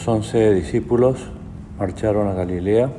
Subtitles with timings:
[0.00, 1.18] Los once discípulos
[1.78, 2.90] marcharon a Galilea,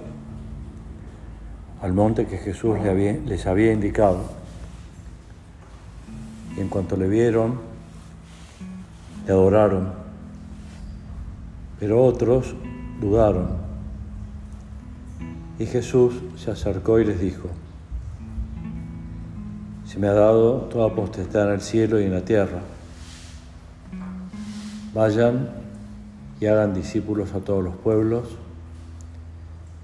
[1.81, 2.77] al monte que Jesús
[3.25, 4.19] les había indicado.
[6.55, 7.59] Y en cuanto le vieron,
[9.25, 9.93] le adoraron.
[11.79, 12.53] Pero otros
[12.99, 13.47] dudaron.
[15.57, 17.49] Y Jesús se acercó y les dijo,
[19.87, 22.59] se me ha dado toda potestad en el cielo y en la tierra.
[24.93, 25.60] Vayan
[26.41, 28.23] y hagan discípulos a todos los pueblos,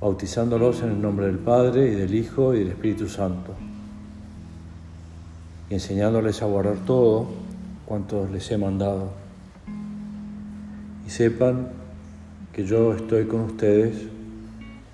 [0.02, 3.54] bautizándolos en el nombre del Padre y del Hijo y del Espíritu Santo,
[5.70, 7.28] y enseñándoles a guardar todo
[7.86, 9.12] cuanto les he mandado.
[11.06, 11.70] Y sepan
[12.52, 14.08] que yo estoy con ustedes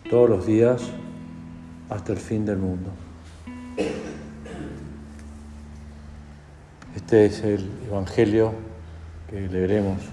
[0.10, 0.82] todos los días
[1.90, 2.90] hasta el fin del mundo.
[6.94, 8.52] Este es el Evangelio
[9.30, 10.13] que leeremos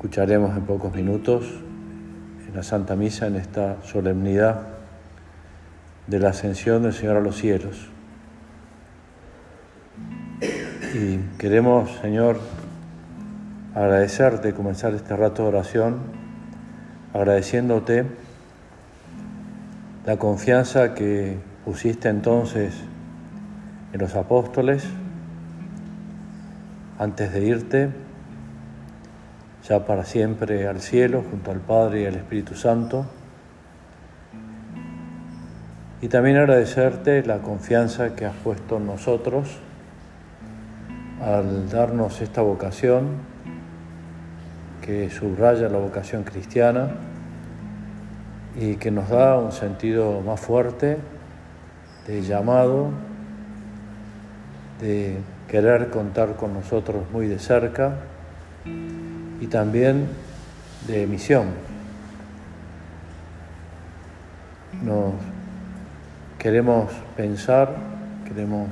[0.00, 1.44] escucharemos en pocos minutos
[2.48, 4.68] en la Santa Misa, en esta solemnidad
[6.06, 7.90] de la ascensión del Señor a los cielos.
[10.94, 12.40] Y queremos, Señor,
[13.74, 15.98] agradecerte, comenzar este rato de oración,
[17.12, 18.06] agradeciéndote
[20.06, 22.72] la confianza que pusiste entonces
[23.92, 24.82] en los apóstoles
[26.98, 28.09] antes de irte
[29.68, 33.06] ya para siempre al cielo, junto al Padre y al Espíritu Santo.
[36.02, 39.58] Y también agradecerte la confianza que has puesto en nosotros
[41.20, 43.08] al darnos esta vocación
[44.80, 46.88] que subraya la vocación cristiana
[48.58, 50.96] y que nos da un sentido más fuerte
[52.06, 52.88] de llamado,
[54.80, 55.18] de
[55.48, 57.96] querer contar con nosotros muy de cerca
[59.40, 60.06] y también
[60.86, 61.46] de misión.
[64.82, 65.14] Nos
[66.38, 67.74] queremos pensar,
[68.26, 68.68] queremos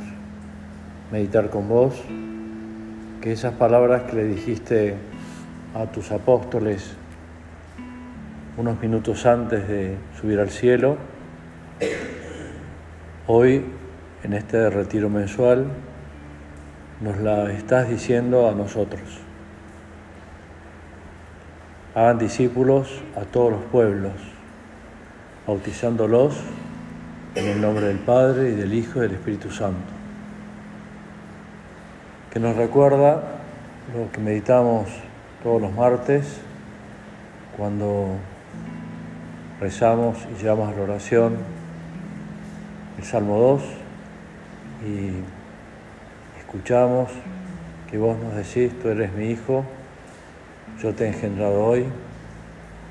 [1.10, 1.94] meditar con vos,
[3.20, 4.94] que esas palabras que le dijiste
[5.74, 6.94] a tus apóstoles
[8.56, 10.96] unos minutos antes de subir al cielo,
[13.26, 13.64] hoy
[14.22, 15.66] en este retiro mensual
[17.00, 19.27] nos la estás diciendo a nosotros
[21.98, 24.12] hagan discípulos a todos los pueblos,
[25.48, 26.36] bautizándolos
[27.34, 29.90] en el nombre del Padre y del Hijo y del Espíritu Santo.
[32.30, 33.20] Que nos recuerda
[33.92, 34.86] lo que meditamos
[35.42, 36.40] todos los martes
[37.56, 38.10] cuando
[39.60, 41.36] rezamos y llevamos a la oración
[42.96, 43.62] el Salmo 2
[44.86, 47.10] y escuchamos
[47.90, 49.64] que vos nos decís, tú eres mi Hijo,
[50.82, 51.86] yo te he engendrado hoy,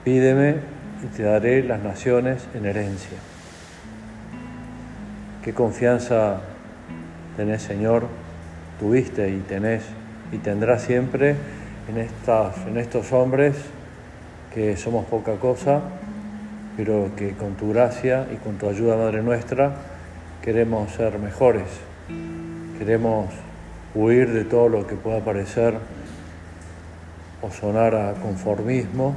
[0.04, 0.56] pídeme
[1.04, 3.18] y te daré las naciones en herencia.
[5.44, 6.42] Qué confianza
[7.38, 8.08] tenés, Señor,
[8.80, 9.84] tuviste y tenés
[10.34, 11.36] y tendrás siempre
[11.88, 13.56] en, en estos hombres
[14.54, 15.80] que somos poca cosa,
[16.76, 19.76] pero que con tu gracia y con tu ayuda, Madre nuestra,
[20.42, 21.68] queremos ser mejores,
[22.78, 23.28] queremos
[23.96, 25.76] huir de todo lo que pueda parecer
[27.42, 29.16] o sonar a conformismo,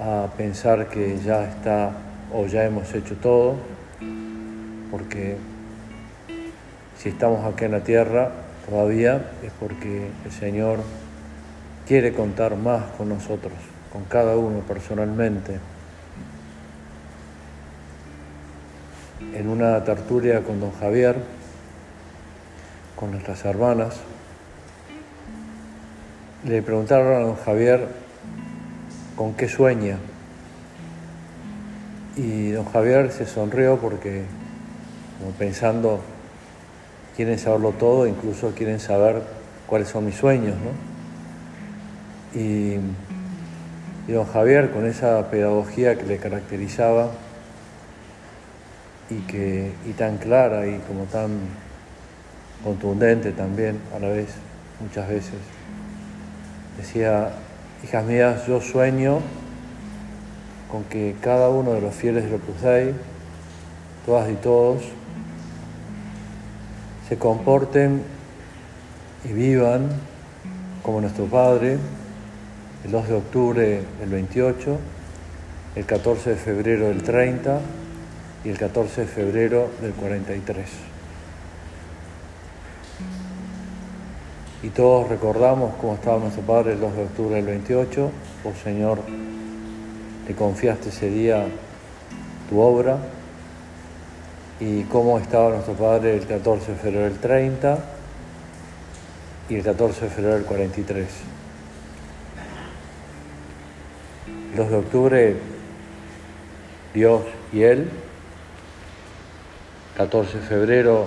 [0.00, 1.92] a pensar que ya está
[2.32, 3.54] o ya hemos hecho todo,
[4.90, 5.36] porque
[6.98, 8.30] si estamos aquí en la tierra
[8.68, 10.78] todavía es porque el Señor
[11.86, 13.52] quiere contar más con nosotros,
[13.92, 15.58] con cada uno personalmente.
[19.34, 21.16] En una tertulia con don Javier,
[22.96, 24.00] con nuestras hermanas,
[26.44, 27.88] le preguntaron a don Javier
[29.16, 29.96] con qué sueña.
[32.16, 34.24] Y don Javier se sonrió porque,
[35.38, 36.00] pensando,
[37.16, 39.22] quieren saberlo todo, incluso quieren saber
[39.66, 40.94] cuáles son mis sueños, ¿no?
[42.40, 42.78] Y,
[44.06, 47.10] y don Javier, con esa pedagogía que le caracterizaba
[49.08, 51.30] y, que, y tan clara y como tan
[52.62, 54.28] contundente también a la vez,
[54.80, 55.34] muchas veces,
[56.76, 57.30] Decía,
[57.82, 59.20] hijas mías, yo sueño
[60.70, 62.94] con que cada uno de los fieles de Opus Dei,
[64.06, 64.82] todas y todos,
[67.08, 68.02] se comporten
[69.24, 69.88] y vivan
[70.82, 71.78] como nuestro Padre
[72.84, 74.78] el 2 de octubre del 28,
[75.76, 77.60] el 14 de febrero del 30
[78.44, 80.66] y el 14 de febrero del 43.
[84.64, 88.10] Y todos recordamos cómo estaba nuestro Padre el 2 de octubre del 28.
[88.44, 88.98] Oh Señor,
[90.26, 91.44] le confiaste ese día
[92.48, 92.96] tu obra
[94.60, 97.78] y cómo estaba nuestro Padre el 14 de febrero del 30
[99.50, 101.08] y el 14 de febrero del 43.
[104.52, 105.36] El 2 de octubre,
[106.94, 107.20] Dios
[107.52, 107.90] y Él.
[109.98, 111.06] 14 de febrero,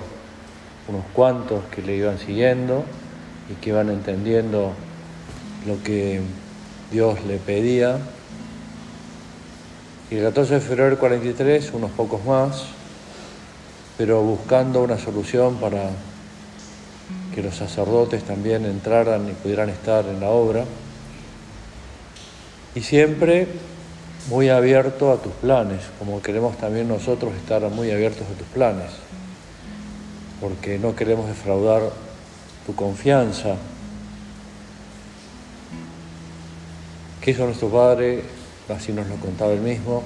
[0.87, 2.85] unos cuantos que le iban siguiendo
[3.49, 4.73] y que iban entendiendo
[5.65, 6.21] lo que
[6.91, 7.97] Dios le pedía.
[10.09, 12.63] Y el 14 de febrero del 43, unos pocos más,
[13.97, 15.89] pero buscando una solución para
[17.33, 20.65] que los sacerdotes también entraran y pudieran estar en la obra.
[22.75, 23.47] Y siempre
[24.29, 28.91] muy abierto a tus planes, como queremos también nosotros estar muy abiertos a tus planes,
[30.41, 31.91] porque no queremos defraudar
[32.67, 33.55] tu confianza.
[37.21, 38.23] ¿Qué hizo nuestro Padre?
[38.67, 40.03] Así nos lo contaba él mismo,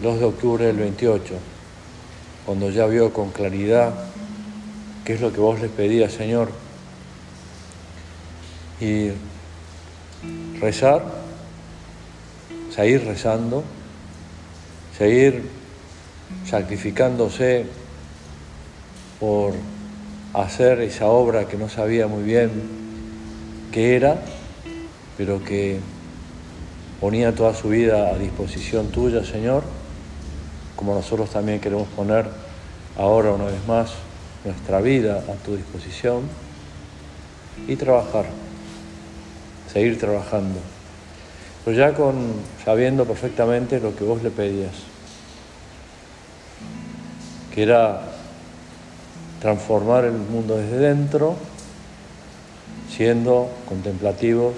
[0.00, 1.34] 2 de octubre del 28,
[2.46, 3.92] cuando ya vio con claridad
[5.04, 6.50] qué es lo que vos les pedías, Señor.
[8.80, 9.08] Y
[10.60, 11.04] rezar,
[12.72, 13.64] seguir rezando,
[14.96, 15.50] seguir
[16.46, 17.66] sacrificándose
[19.18, 19.54] por
[20.34, 22.50] hacer esa obra que no sabía muy bien
[23.72, 24.18] qué era,
[25.16, 25.80] pero que
[27.00, 29.62] ponía toda su vida a disposición tuya, Señor,
[30.76, 32.26] como nosotros también queremos poner
[32.96, 33.92] ahora una vez más
[34.44, 36.22] nuestra vida a tu disposición
[37.66, 38.26] y trabajar,
[39.72, 40.58] seguir trabajando,
[41.64, 42.32] pero ya con
[42.64, 44.74] sabiendo perfectamente lo que vos le pedías,
[47.54, 48.07] que era
[49.40, 51.36] transformar el mundo desde dentro,
[52.94, 54.54] siendo contemplativos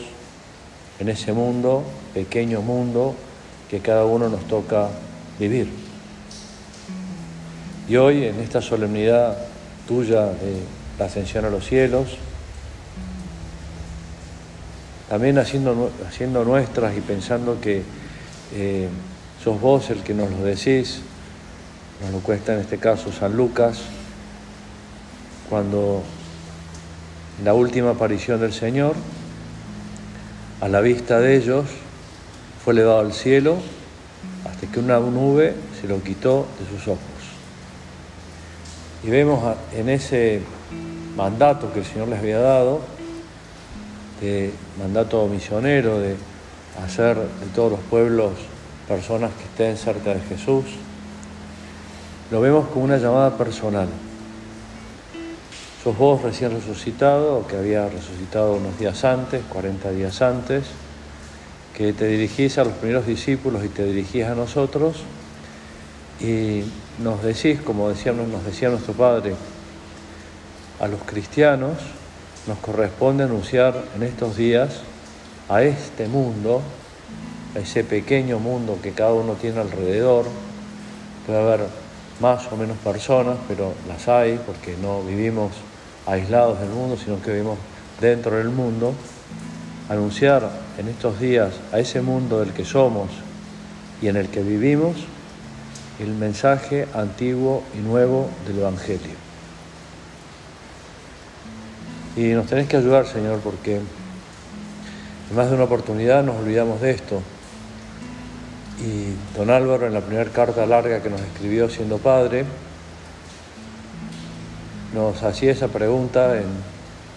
[0.98, 1.84] en ese mundo,
[2.14, 3.14] pequeño mundo
[3.70, 4.88] que cada uno nos toca
[5.38, 5.70] vivir.
[7.88, 9.36] Y hoy, en esta solemnidad
[9.86, 10.60] tuya de
[10.98, 12.16] la ascensión a los cielos,
[15.08, 17.82] también haciendo, haciendo nuestras y pensando que
[18.54, 18.88] eh,
[19.42, 21.00] sos vos el que nos lo decís,
[22.00, 23.80] nos lo cuesta en este caso San Lucas,
[25.50, 26.02] cuando
[27.40, 28.94] en la última aparición del Señor,
[30.60, 31.66] a la vista de ellos,
[32.64, 33.56] fue elevado al cielo
[34.48, 37.00] hasta que una nube se lo quitó de sus ojos.
[39.02, 40.42] Y vemos en ese
[41.16, 42.80] mandato que el Señor les había dado,
[44.20, 46.14] de mandato misionero, de
[46.84, 48.32] hacer de todos los pueblos
[48.86, 50.64] personas que estén cerca de Jesús,
[52.30, 53.88] lo vemos como una llamada personal.
[55.82, 60.66] Sos vos recién resucitado, que había resucitado unos días antes, 40 días antes,
[61.74, 64.98] que te dirigís a los primeros discípulos y te dirigís a nosotros
[66.20, 66.64] y
[67.02, 69.32] nos decís, como decíamos, nos decía nuestro Padre,
[70.80, 71.78] a los cristianos
[72.46, 74.80] nos corresponde anunciar en estos días
[75.48, 76.60] a este mundo,
[77.56, 80.26] a ese pequeño mundo que cada uno tiene alrededor,
[81.24, 81.60] puede haber
[82.20, 85.52] más o menos personas, pero las hay porque no vivimos
[86.10, 87.58] aislados del mundo, sino que vivimos
[88.00, 88.94] dentro del mundo,
[89.88, 93.10] anunciar en estos días a ese mundo del que somos
[94.02, 94.96] y en el que vivimos
[96.00, 99.20] el mensaje antiguo y nuevo del Evangelio.
[102.16, 106.90] Y nos tenés que ayudar, Señor, porque en más de una oportunidad nos olvidamos de
[106.90, 107.22] esto.
[108.80, 112.44] Y don Álvaro, en la primera carta larga que nos escribió siendo padre,
[114.92, 116.70] nos hacía esa pregunta en,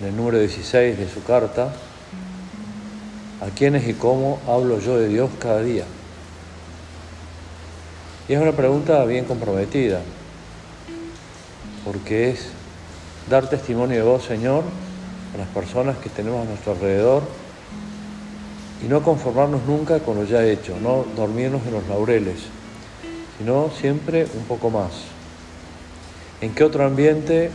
[0.06, 1.74] el número 16 de su carta,
[3.42, 5.86] ¿a quiénes y cómo hablo yo de Dios cada día?
[8.28, 10.02] Y es una pregunta bien comprometida,
[11.86, 12.50] porque es
[13.30, 14.64] dar testimonio de vos, Señor,
[15.34, 17.24] a las personas que tenemos a nuestro alrededor
[18.84, 22.40] y no conformarnos nunca con lo ya hecho, no dormirnos en los laureles,
[23.38, 25.13] sino siempre un poco más.
[26.44, 27.52] ¿En qué otro ambiente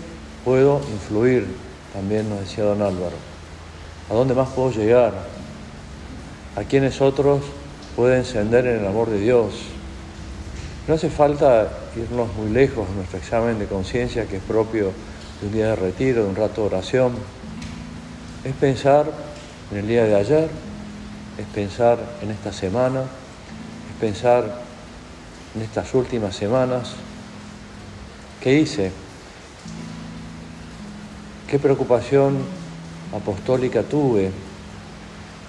[0.47, 1.47] puedo influir?
[1.92, 3.16] También nos decía don Álvaro.
[4.09, 5.12] ¿A dónde más puedo llegar?
[6.57, 7.42] ¿A quiénes otros
[7.95, 9.52] pueden encender en el amor de Dios?
[10.87, 14.92] No hace falta irnos muy lejos de nuestro examen de conciencia que es propio
[15.42, 17.12] de un día de retiro, de un rato de oración.
[18.42, 19.04] Es pensar
[19.71, 20.49] en el día de ayer,
[21.37, 24.62] es pensar en esta semana, es pensar
[25.54, 26.95] en estas últimas semanas.
[28.40, 28.92] ¿Qué hice?
[31.49, 32.38] ¿Qué preocupación
[33.12, 34.30] apostólica tuve,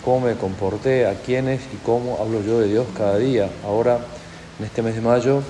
[0.03, 3.49] cómo me comporté, a quiénes y cómo hablo yo de Dios cada día.
[3.65, 3.99] Ahora,
[4.57, 5.41] en este mes de mayo,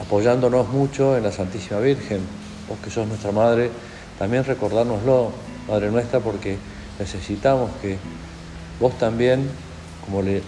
[0.00, 2.20] apoyándonos mucho en la Santísima Virgen,
[2.68, 3.70] vos que sos nuestra Madre,
[4.18, 5.32] también recordárnoslo,
[5.68, 6.58] Madre nuestra, porque
[6.98, 7.96] necesitamos que
[8.78, 9.48] vos también,
[10.04, 10.42] como le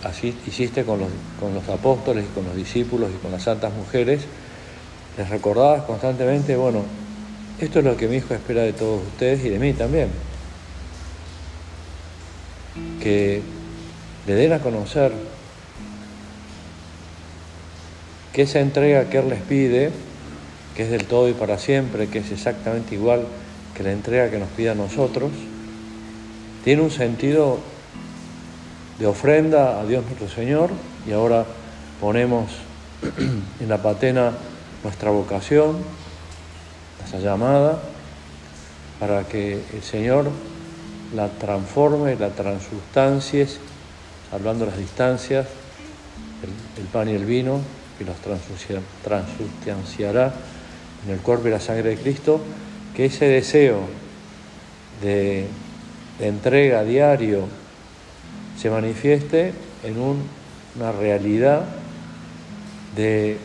[0.47, 1.09] hiciste con los,
[1.41, 4.23] con los apóstoles y con los discípulos y con las santas mujeres,
[5.17, 6.83] les recordabas constantemente, bueno,
[7.61, 10.09] esto es lo que mi hijo espera de todos ustedes y de mí también.
[13.01, 13.43] Que
[14.27, 15.13] le den a conocer
[18.33, 19.91] que esa entrega que Él les pide,
[20.75, 23.25] que es del todo y para siempre, que es exactamente igual
[23.77, 25.31] que la entrega que nos pide a nosotros,
[26.65, 27.59] tiene un sentido
[28.99, 30.71] de ofrenda a Dios nuestro Señor
[31.07, 31.45] y ahora
[32.01, 32.51] ponemos
[33.61, 34.33] en la patena
[34.83, 35.77] nuestra vocación,
[37.07, 37.81] esa llamada,
[38.99, 40.31] para que el Señor
[41.15, 43.47] la transforme, la transustancie,
[44.33, 45.47] hablando las distancias,
[46.79, 47.61] el, pan y el vino,
[48.01, 48.17] y los
[49.03, 50.33] transustanciará
[51.05, 52.41] en el cuerpo y la sangre de Cristo,
[52.97, 53.81] que ese deseo
[55.03, 55.47] de,
[56.19, 57.47] de entrega diario
[58.59, 61.65] se manifieste en una realidad
[62.97, 63.39] de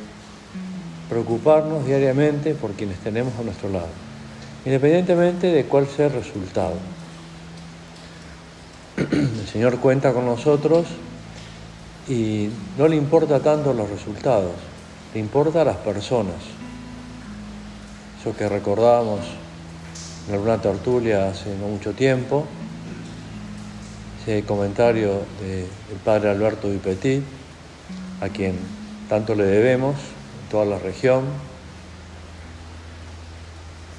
[1.09, 3.87] preocuparnos diariamente por quienes tenemos a nuestro lado,
[4.65, 6.75] independientemente de cuál sea el resultado.
[8.97, 10.87] El Señor cuenta con nosotros
[12.09, 14.53] y no le importa tanto los resultados,
[15.13, 16.35] le importa a las personas.
[18.19, 19.19] Eso que recordábamos
[20.27, 22.45] en alguna tertulia hace no mucho tiempo,
[24.21, 27.23] ese comentario del padre Alberto Dupetit,
[28.19, 28.55] a quien
[29.07, 29.95] tanto le debemos,
[30.49, 31.25] toda la región,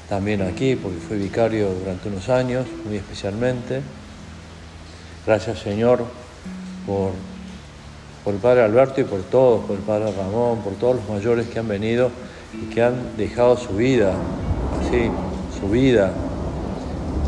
[0.08, 3.82] también aquí, porque fui vicario durante unos años, muy especialmente.
[5.26, 6.04] Gracias Señor
[6.86, 7.10] por,
[8.24, 11.48] por el Padre Alberto y por todos, por el Padre Ramón, por todos los mayores
[11.48, 12.10] que han venido
[12.54, 14.14] y que han dejado su vida,
[14.80, 15.10] así,
[15.60, 16.12] su vida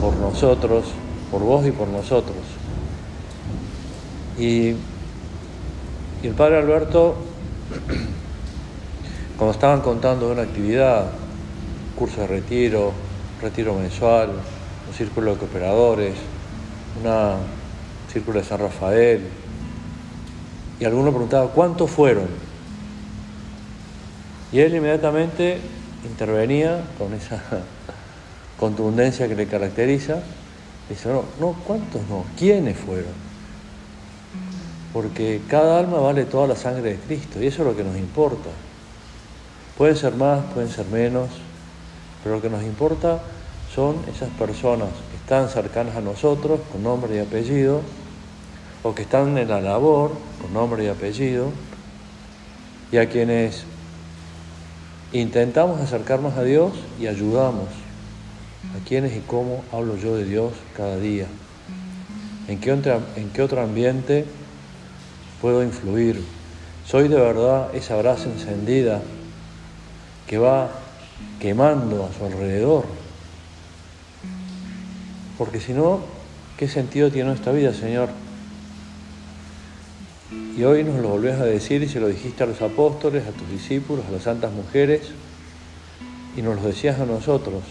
[0.01, 0.87] por nosotros,
[1.31, 2.37] por vos y por nosotros.
[4.39, 4.71] Y,
[6.23, 7.17] y el Padre Alberto
[9.41, 11.13] cuando estaban contando de una actividad,
[11.97, 12.93] curso de retiro,
[13.41, 16.15] retiro mensual, un círculo de cooperadores,
[17.03, 19.23] un círculo de San Rafael,
[20.79, 22.27] y alguno preguntaba, ¿cuántos fueron?
[24.53, 25.59] Y él inmediatamente
[26.05, 27.43] intervenía con esa
[28.59, 30.21] contundencia que le caracteriza,
[30.87, 32.27] dice, no, no, ¿cuántos no?
[32.39, 33.15] ¿Quiénes fueron?
[34.93, 37.97] Porque cada alma vale toda la sangre de Cristo, y eso es lo que nos
[37.97, 38.51] importa.
[39.81, 41.31] Pueden ser más, pueden ser menos,
[42.23, 43.19] pero lo que nos importa
[43.75, 47.81] son esas personas que están cercanas a nosotros con nombre y apellido,
[48.83, 51.51] o que están en la labor con nombre y apellido,
[52.93, 53.65] y a quienes
[55.15, 57.69] intentamos acercarnos a Dios y ayudamos.
[58.77, 61.25] ¿A quienes y cómo hablo yo de Dios cada día?
[62.49, 62.71] ¿En qué,
[63.17, 64.27] ¿En qué otro ambiente
[65.41, 66.23] puedo influir?
[66.87, 69.01] ¿Soy de verdad esa brasa encendida
[70.31, 70.71] que va
[71.41, 72.85] quemando a su alrededor.
[75.37, 76.03] Porque si no,
[76.57, 78.11] ¿qué sentido tiene nuestra vida, Señor?
[80.57, 83.33] Y hoy nos lo volvés a decir y se lo dijiste a los apóstoles, a
[83.33, 85.09] tus discípulos, a las santas mujeres,
[86.37, 87.65] y nos lo decías a nosotros.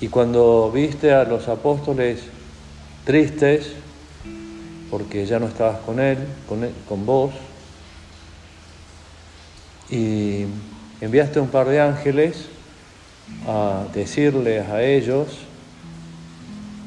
[0.00, 2.20] Y cuando viste a los apóstoles
[3.04, 3.72] tristes,
[4.90, 6.16] porque ya no estabas con él,
[6.48, 7.34] con, él, con vos,
[9.90, 10.44] y
[11.00, 12.46] enviaste un par de ángeles
[13.46, 15.28] a decirles a ellos,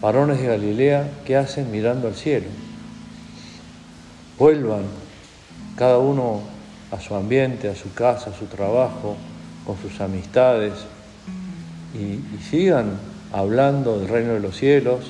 [0.01, 2.47] varones de Galilea, ¿qué hacen mirando al cielo?
[4.37, 4.83] Vuelvan
[5.75, 6.41] cada uno
[6.91, 9.17] a su ambiente, a su casa, a su trabajo,
[9.65, 10.73] con sus amistades
[11.93, 12.97] y, sigan
[13.33, 15.05] hablando del reino de los cielos,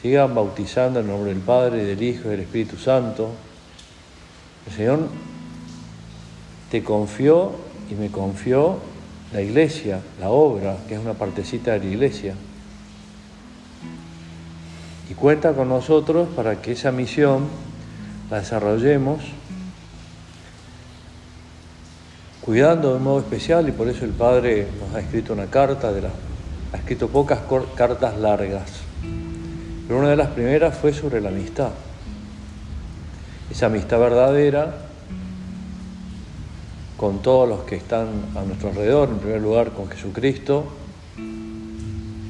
[0.00, 3.30] sigan bautizando en nombre del Padre, del Hijo y del Espíritu Santo.
[4.66, 5.08] El Señor
[6.70, 7.52] te confió
[7.90, 8.78] y me confió
[9.32, 12.34] la iglesia, la obra, que es una partecita de la iglesia.
[15.08, 17.48] Y cuenta con nosotros para que esa misión
[18.30, 19.20] la desarrollemos
[22.40, 25.92] cuidando de un modo especial y por eso el Padre nos ha escrito una carta,
[25.92, 26.02] de
[26.72, 27.40] ha escrito pocas
[27.74, 28.70] cartas largas,
[29.86, 31.70] pero una de las primeras fue sobre la amistad.
[33.50, 34.89] Esa amistad verdadera
[37.00, 40.66] con todos los que están a nuestro alrededor, en primer lugar con Jesucristo,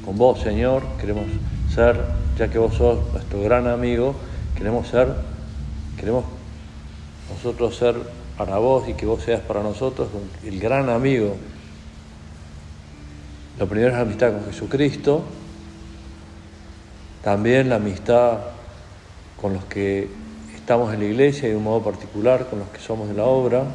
[0.05, 1.25] con vos, Señor, queremos
[1.75, 1.99] ser,
[2.37, 4.15] ya que vos sos nuestro gran amigo,
[4.55, 5.13] queremos ser,
[5.97, 6.23] queremos
[7.29, 7.97] nosotros ser
[8.37, 10.07] para vos y que vos seas para nosotros
[10.45, 11.35] el gran amigo.
[13.59, 15.21] Lo primero es la amistad con Jesucristo,
[17.21, 18.37] también la amistad
[19.41, 20.07] con los que
[20.55, 23.25] estamos en la iglesia y de un modo particular con los que somos de la
[23.25, 23.65] obra,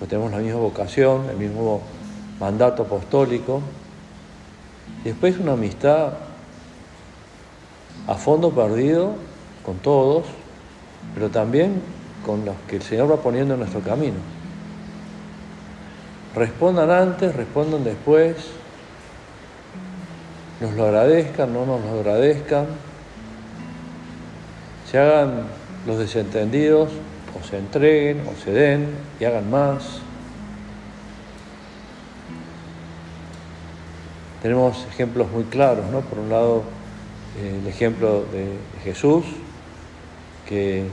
[0.00, 1.82] pues tenemos la misma vocación, el mismo
[2.40, 3.60] mandato apostólico.
[5.04, 6.14] Después una amistad
[8.06, 9.12] a fondo perdido
[9.62, 10.24] con todos,
[11.14, 11.82] pero también
[12.24, 14.16] con los que el Señor va poniendo en nuestro camino.
[16.34, 18.36] Respondan antes, respondan después,
[20.62, 22.66] nos lo agradezcan, no nos lo agradezcan,
[24.90, 25.42] se hagan
[25.86, 26.88] los desentendidos
[27.38, 30.00] o se entreguen o se den y hagan más.
[34.42, 36.00] Tenemos ejemplos muy claros, ¿no?
[36.00, 36.62] Por un lado,
[37.38, 39.24] el ejemplo de Jesús,
[40.48, 40.86] que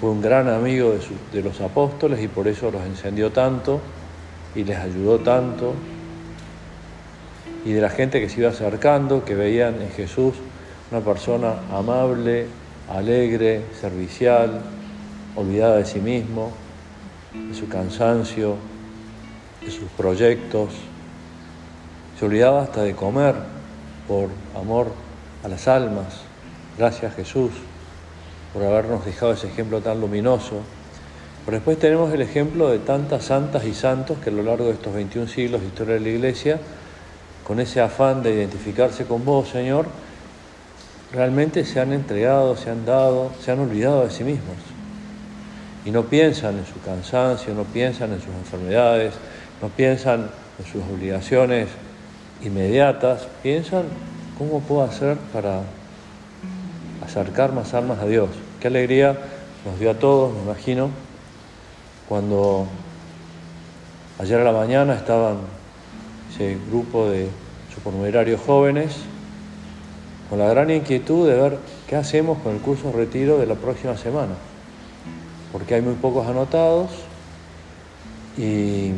[0.00, 0.94] fue un gran amigo
[1.32, 3.80] de, los apóstoles y por eso los encendió tanto
[4.54, 5.74] y les ayudó tanto.
[7.64, 10.34] Y de la gente que se iba acercando, que veían en Jesús
[10.90, 12.46] una persona amable,
[12.88, 14.62] alegre, servicial,
[15.36, 16.52] olvidada de sí mismo,
[17.32, 18.56] de su cansancio,
[19.64, 20.70] de sus proyectos.
[22.18, 23.34] Se olvidaba hasta de comer
[24.08, 24.28] por
[24.60, 24.92] amor
[25.44, 26.22] a las almas.
[26.76, 27.50] Gracias Jesús
[28.52, 30.60] por habernos dejado ese ejemplo tan luminoso.
[31.44, 34.72] Pero después tenemos el ejemplo de tantas santas y santos que a lo largo de
[34.72, 36.60] estos 21 siglos de historia de la Iglesia,
[37.46, 39.86] con ese afán de identificarse con vos, Señor,
[41.12, 44.56] realmente se han entregado, se han dado, se han olvidado de sí mismos.
[45.84, 49.14] Y no piensan en su cansancio, no piensan en sus enfermedades,
[49.62, 51.68] no piensan en sus obligaciones
[52.42, 53.84] inmediatas, piensan
[54.38, 55.62] cómo puedo hacer para
[57.04, 58.30] acercar más almas a Dios.
[58.60, 59.18] Qué alegría
[59.64, 60.90] nos dio a todos, me imagino,
[62.08, 62.66] cuando
[64.18, 65.38] ayer a la mañana estaban
[66.32, 67.28] ese grupo de
[67.74, 68.96] supernumerarios jóvenes
[70.28, 73.96] con la gran inquietud de ver qué hacemos con el curso retiro de la próxima
[73.96, 74.34] semana,
[75.52, 76.90] porque hay muy pocos anotados
[78.36, 78.92] y,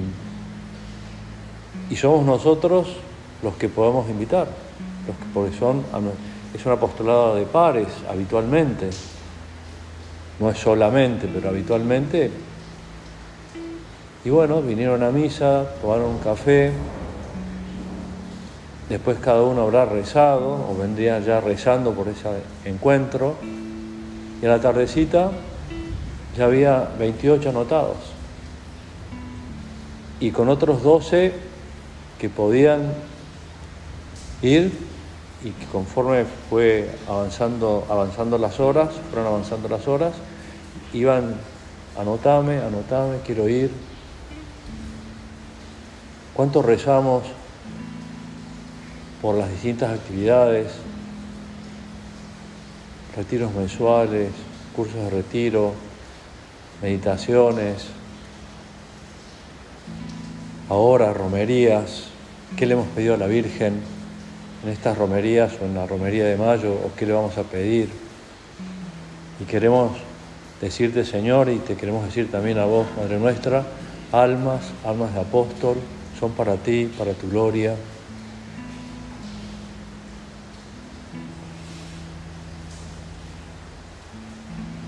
[1.91, 2.97] y somos nosotros
[3.43, 4.49] los que podemos invitar,
[5.07, 5.85] los que, porque son,
[6.55, 8.91] es un apostolado de pares habitualmente,
[10.39, 12.31] no es solamente, pero habitualmente.
[14.25, 16.73] Y bueno, vinieron a misa, tomaron un café,
[18.93, 22.29] Después cada uno habrá rezado o vendría ya rezando por ese
[22.67, 23.37] encuentro.
[24.43, 25.31] Y a la tardecita
[26.37, 27.97] ya había 28 anotados.
[30.21, 31.33] Y con otros 12
[32.19, 32.93] que podían
[34.43, 34.73] ir
[35.45, 40.15] y que conforme fue avanzando, avanzando las horas, fueron avanzando las horas,
[40.93, 41.35] iban,
[41.99, 43.71] anotame, anotame, quiero ir.
[46.35, 47.25] ¿Cuánto rezamos
[49.21, 50.73] por las distintas actividades,
[53.17, 54.31] retiros mensuales,
[54.75, 55.75] cursos de retiro,
[56.83, 57.87] meditaciones,
[60.69, 62.09] ahora romerías,
[62.57, 63.81] qué le hemos pedido a la Virgen
[64.65, 67.89] en estas romerías o en la romería de mayo o qué le vamos a pedir.
[69.41, 69.93] Y queremos
[70.61, 73.65] decirte, Señor, y te queremos decir también a vos, Madre nuestra,
[74.11, 75.77] almas, almas de apóstol,
[76.19, 77.75] son para ti, para tu gloria.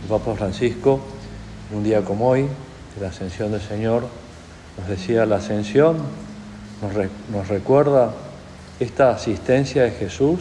[0.03, 1.01] El Papa Francisco,
[1.73, 4.05] un día como hoy, de la ascensión del Señor,
[4.79, 5.99] nos decía, la ascensión
[7.33, 8.13] nos, recuerda
[8.81, 10.41] esta asistencia de Jesús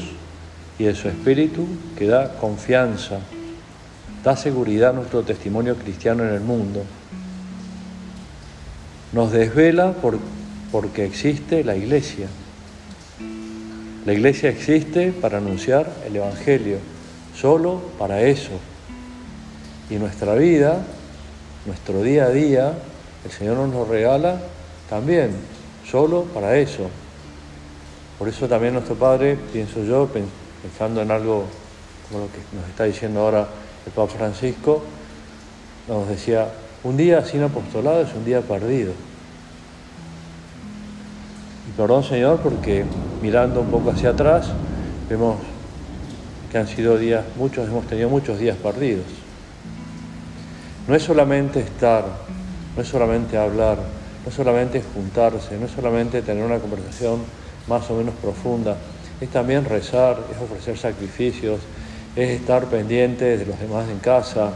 [0.80, 1.66] y de su Espíritu
[1.98, 3.20] que da confianza,
[4.24, 6.84] da seguridad a nuestro testimonio cristiano en el mundo.
[9.14, 10.18] Nos desvela por,
[10.72, 12.28] porque existe la iglesia.
[14.06, 16.78] La iglesia existe para anunciar el Evangelio,
[17.36, 18.52] solo para eso,
[19.90, 20.84] y nuestra vida,
[21.66, 22.74] nuestro día a día,
[23.26, 24.38] el Señor nos lo regala
[24.90, 25.32] también,
[25.90, 26.90] solo para eso.
[28.20, 30.10] Por eso también nuestro Padre, pienso yo,
[30.62, 31.46] pensando en algo
[32.08, 33.48] como lo que nos está diciendo ahora
[33.86, 34.84] el Papa Francisco,
[35.88, 36.50] nos decía,
[36.84, 38.94] un día sin apostolado es un día perdido.
[41.68, 42.86] Y perdón Señor porque
[43.22, 44.48] mirando un poco hacia atrás,
[45.10, 45.38] vemos
[46.52, 49.23] que han sido días, muchos hemos tenido muchos días perdidos.
[50.88, 52.06] No es solamente estar
[52.76, 57.20] no es solamente hablar, no es solamente juntarse, no es solamente tener una conversación
[57.68, 58.78] más o menos profunda,
[59.22, 61.62] es también rezar, es ofrecer sacrificios,
[62.16, 64.52] es estar pendiente de los demás en casa,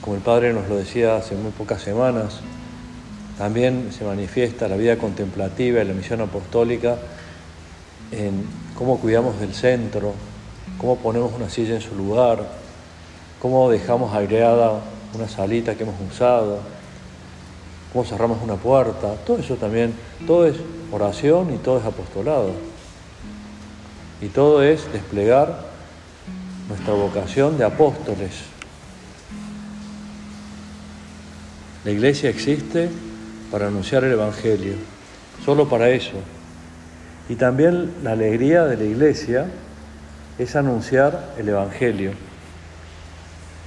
[0.00, 2.40] como el Padre nos lo decía hace muy pocas semanas,
[3.38, 6.96] también se manifiesta la vida contemplativa y la misión apostólica
[8.10, 8.44] en
[8.76, 10.14] cómo cuidamos del centro,
[10.78, 12.61] cómo ponemos una silla en su lugar,
[13.42, 14.80] cómo dejamos aireada
[15.14, 16.60] una salita que hemos usado,
[17.92, 19.94] cómo cerramos una puerta, todo eso también,
[20.28, 20.54] todo es
[20.92, 22.52] oración y todo es apostolado.
[24.20, 25.58] Y todo es desplegar
[26.68, 28.30] nuestra vocación de apóstoles.
[31.84, 32.90] La iglesia existe
[33.50, 34.74] para anunciar el Evangelio,
[35.44, 36.14] solo para eso.
[37.28, 39.46] Y también la alegría de la iglesia
[40.38, 42.12] es anunciar el Evangelio.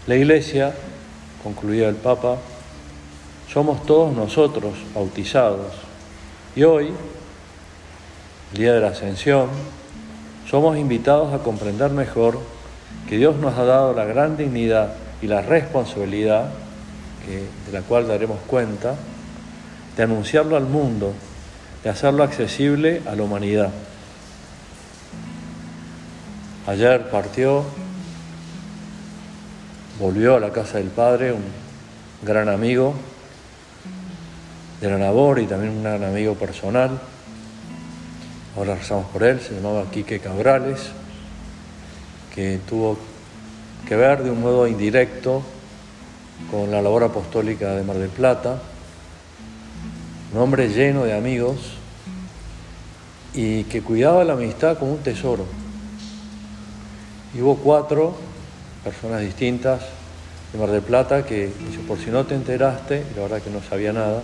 [0.08, 0.72] La iglesia,
[1.44, 2.38] concluía el Papa,
[3.52, 5.74] somos todos nosotros bautizados.
[6.56, 6.92] Y hoy,
[8.52, 9.50] el día de la ascensión,
[10.48, 12.40] somos invitados a comprender mejor
[13.10, 16.50] que Dios nos ha dado la gran dignidad y la responsabilidad,
[17.26, 18.96] de la cual daremos cuenta,
[19.98, 21.14] de anunciarlo al mundo,
[21.84, 23.72] de hacerlo accesible a la humanidad.
[26.68, 27.64] Ayer partió,
[30.00, 31.44] volvió a la casa del Padre, un
[32.24, 32.94] gran amigo
[34.82, 37.00] de la labor y también un gran amigo personal.
[38.58, 40.80] Ahora rezamos por él, se llamaba Quique Cabrales,
[42.34, 42.98] que tuvo
[43.88, 45.44] que ver de un modo indirecto
[46.52, 48.60] con la labor apostólica de Mar del Plata
[50.36, 51.56] un hombre lleno de amigos
[53.34, 55.46] y que cuidaba la amistad como un tesoro.
[57.34, 58.16] Y hubo cuatro
[58.86, 59.82] personas distintas
[60.54, 61.50] de Mar del Plata que,
[61.88, 64.22] por si no te enteraste, y la verdad que no sabía nada,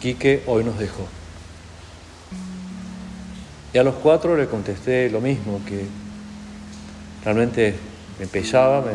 [0.00, 1.04] Quique hoy nos dejó.
[3.74, 5.84] Y a los cuatro le contesté lo mismo, que
[7.24, 7.74] realmente
[8.20, 8.92] me pesaba, me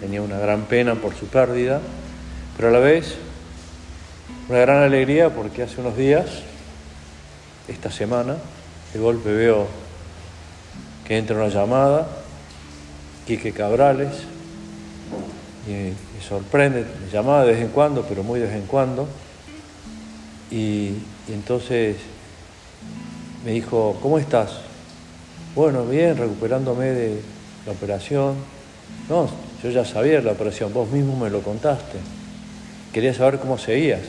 [0.00, 1.80] tenía una gran pena por su pérdida,
[2.56, 3.14] pero a la vez
[4.48, 6.26] una gran alegría porque hace unos días,
[7.68, 8.34] esta semana,
[8.92, 9.68] de golpe veo
[11.06, 12.19] que entra una llamada,
[13.30, 14.08] Quique Cabrales,
[15.64, 19.06] y me sorprende, me llamaba de vez en cuando, pero muy de vez en cuando,
[20.50, 20.94] y,
[21.28, 21.94] entonces
[23.44, 24.50] me dijo, ¿cómo estás?
[25.54, 27.20] Bueno, bien, recuperándome de
[27.66, 28.34] la operación.
[29.08, 29.30] No,
[29.62, 31.98] yo ya sabía la operación, vos mismo me lo contaste.
[32.92, 34.00] Quería saber cómo seguías.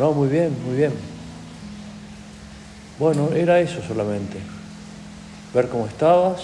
[0.00, 0.92] No, muy bien, muy bien.
[2.98, 4.38] Bueno, era eso solamente.
[5.54, 6.40] Ver cómo estabas.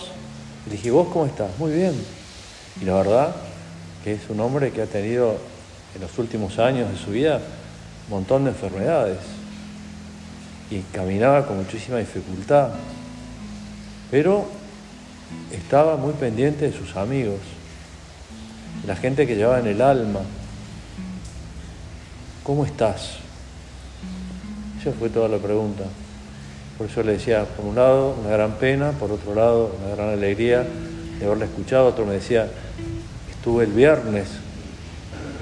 [0.68, 1.50] Y dije, ¿vos cómo estás?
[1.58, 2.19] Muy bien.
[2.80, 3.35] Y la verdad
[4.04, 5.37] que es un hombre que ha tenido
[5.94, 7.40] en los últimos años de su vida
[8.09, 9.18] un montón de enfermedades.
[10.70, 12.70] Y caminaba con muchísima dificultad.
[14.11, 14.46] Pero
[15.50, 17.38] estaba muy pendiente de sus amigos,
[18.83, 20.20] de la gente que llevaba en el alma.
[22.44, 23.16] ¿Cómo estás?
[24.80, 25.85] Esa fue toda la pregunta.
[26.78, 30.09] Por eso le decía, por un lado, una gran pena, por otro lado, una gran
[30.11, 30.66] alegría
[31.20, 31.87] de haberla escuchado.
[31.87, 32.48] Otro me decía,
[33.30, 34.28] estuve el viernes,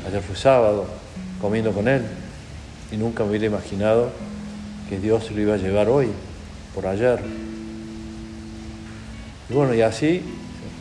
[0.07, 0.87] ayer fue sábado,
[1.41, 2.03] comiendo con él,
[2.93, 4.11] y nunca me hubiera imaginado
[4.89, 6.09] que Dios lo iba a llevar hoy,
[6.75, 7.21] por ayer.
[9.49, 10.23] Y bueno, y así,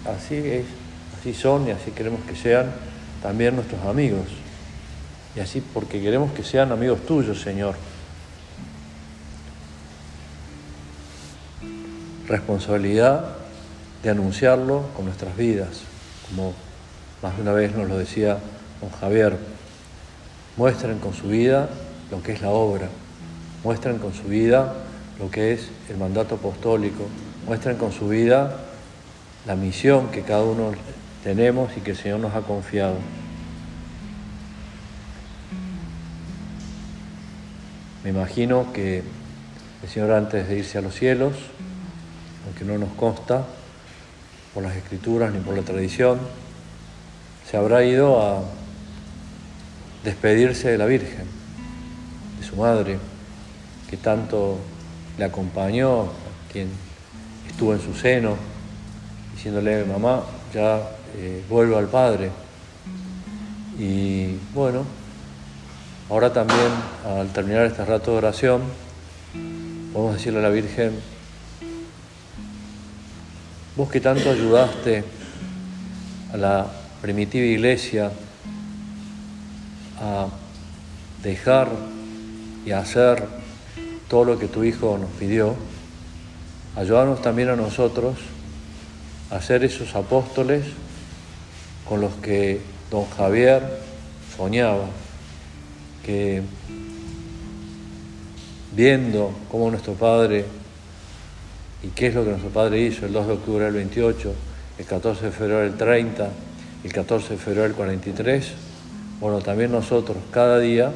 [0.05, 0.65] así es,
[1.19, 2.71] así son y así queremos que sean
[3.21, 4.27] también nuestros amigos.
[5.35, 7.75] Y así porque queremos que sean amigos tuyos, Señor.
[12.27, 13.36] responsabilidad
[14.07, 15.81] de anunciarlo con nuestras vidas,
[16.29, 16.53] como
[17.21, 18.37] más de una vez nos lo decía
[18.79, 19.37] don Javier,
[20.55, 21.67] muestren con su vida
[22.09, 22.87] lo que es la obra,
[23.65, 24.75] muestren con su vida
[25.19, 27.03] lo que es el mandato apostólico,
[27.45, 28.55] muestren con su vida
[29.45, 30.71] la misión que cada uno
[31.21, 32.95] tenemos y que el Señor nos ha confiado.
[38.05, 39.03] Me imagino que
[39.83, 41.33] el Señor antes de irse a los cielos
[42.45, 43.43] aunque no nos consta
[44.53, 46.19] por las escrituras ni por la tradición,
[47.49, 48.43] se habrá ido a
[50.03, 51.25] despedirse de la Virgen,
[52.39, 52.97] de su madre,
[53.89, 54.57] que tanto
[55.17, 56.07] le acompañó,
[56.51, 56.69] quien
[57.47, 58.35] estuvo en su seno,
[59.35, 60.81] diciéndole, mamá, ya
[61.15, 62.31] eh, vuelvo al Padre.
[63.79, 64.83] Y bueno,
[66.09, 66.69] ahora también
[67.05, 68.61] al terminar este rato de oración,
[69.93, 70.99] podemos decirle a la Virgen,
[73.77, 75.03] Vos que tanto ayudaste
[76.33, 76.65] a la
[76.99, 78.11] primitiva iglesia
[80.01, 80.25] a
[81.21, 81.69] dejar
[82.65, 83.23] y hacer
[84.07, 85.53] todo lo que tu Hijo nos pidió,
[86.75, 88.17] ayúdanos también a nosotros
[89.29, 90.65] a ser esos apóstoles
[91.87, 92.59] con los que
[92.89, 93.61] don Javier
[94.35, 94.87] soñaba,
[96.03, 96.41] que
[98.75, 100.45] viendo cómo nuestro Padre
[101.83, 104.33] y qué es lo que nuestro Padre hizo el 2 de octubre del 28,
[104.79, 106.29] el 14 de febrero del 30,
[106.83, 108.51] el 14 de febrero del 43,
[109.19, 110.91] bueno, también nosotros cada día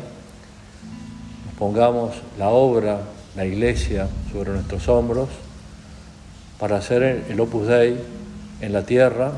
[1.45, 3.01] nos pongamos la obra,
[3.35, 5.29] la iglesia sobre nuestros hombros
[6.59, 7.97] para hacer el Opus Dei
[8.61, 9.31] en la tierra,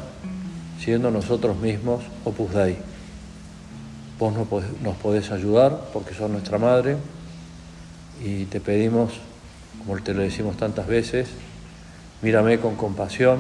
[0.82, 2.75] siendo nosotros mismos Opus Dei.
[4.19, 6.97] Vos nos podés ayudar porque sos nuestra madre
[8.23, 9.13] y te pedimos,
[9.86, 11.30] como te lo decimos tantas veces,
[12.22, 13.39] mírame con compasión,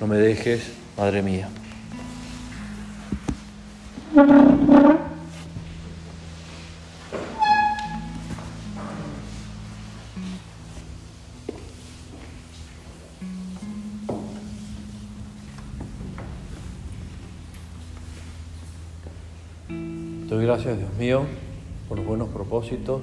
[0.00, 1.48] no me dejes, Madre mía.
[20.46, 21.26] Gracias, Dios mío,
[21.88, 23.02] por los buenos propósitos,